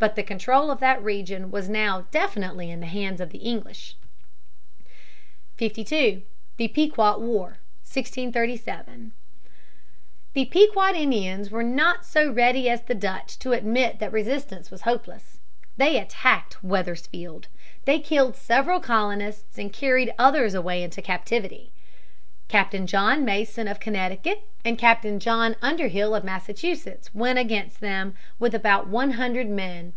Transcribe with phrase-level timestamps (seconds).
[0.00, 3.96] But the control of that region was now definitely in the hands of the English.
[5.58, 6.22] [Sidenote: Destruction of
[6.56, 8.32] the Pequods, 1637.] 52.
[8.32, 9.12] The Pequod War, 1637.
[10.32, 14.80] The Pequod Indians were not so ready as the Dutch to admit that resistance was
[14.88, 15.38] hopeless.
[15.76, 17.48] They attacked Wethersfield.
[17.84, 21.72] They killed several colonists, and carried others away into captivity.
[22.48, 28.56] Captain John Mason of Connecticut and Captain John Underhill of Massachusetts went against them with
[28.56, 29.92] about one hundred men.